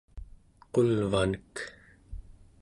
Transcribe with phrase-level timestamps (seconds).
[0.73, 1.53] qulvanek